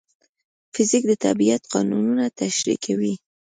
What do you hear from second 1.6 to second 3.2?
قانونونه تشریح کوي.